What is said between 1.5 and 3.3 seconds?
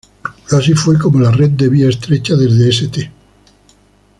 de vía estrecha desde St.